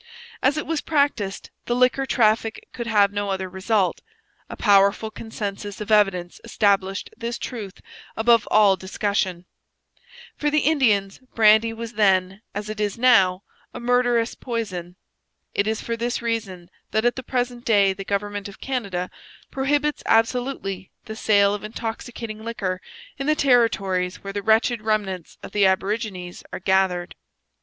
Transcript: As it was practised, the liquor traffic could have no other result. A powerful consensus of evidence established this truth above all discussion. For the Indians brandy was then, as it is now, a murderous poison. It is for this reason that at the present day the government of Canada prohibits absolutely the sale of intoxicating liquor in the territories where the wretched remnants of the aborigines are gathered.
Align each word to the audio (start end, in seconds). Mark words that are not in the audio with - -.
As 0.41 0.57
it 0.57 0.65
was 0.65 0.81
practised, 0.81 1.51
the 1.65 1.75
liquor 1.75 2.07
traffic 2.07 2.67
could 2.73 2.87
have 2.87 3.13
no 3.13 3.29
other 3.29 3.47
result. 3.47 4.01
A 4.49 4.57
powerful 4.57 5.11
consensus 5.11 5.79
of 5.79 5.91
evidence 5.91 6.41
established 6.43 7.11
this 7.15 7.37
truth 7.37 7.81
above 8.17 8.47
all 8.49 8.75
discussion. 8.75 9.45
For 10.35 10.49
the 10.49 10.61
Indians 10.61 11.19
brandy 11.35 11.71
was 11.71 11.93
then, 11.93 12.41
as 12.55 12.67
it 12.67 12.79
is 12.79 12.97
now, 12.97 13.43
a 13.75 13.79
murderous 13.79 14.33
poison. 14.33 14.95
It 15.53 15.67
is 15.67 15.81
for 15.83 15.95
this 15.95 16.19
reason 16.19 16.71
that 16.89 17.05
at 17.05 17.15
the 17.15 17.21
present 17.21 17.63
day 17.63 17.93
the 17.93 18.03
government 18.03 18.47
of 18.47 18.59
Canada 18.59 19.07
prohibits 19.51 20.01
absolutely 20.07 20.89
the 21.05 21.15
sale 21.15 21.53
of 21.53 21.63
intoxicating 21.63 22.43
liquor 22.43 22.81
in 23.19 23.27
the 23.27 23.35
territories 23.35 24.23
where 24.23 24.33
the 24.33 24.41
wretched 24.41 24.81
remnants 24.81 25.37
of 25.43 25.51
the 25.51 25.67
aborigines 25.67 26.43
are 26.51 26.59
gathered. 26.59 27.13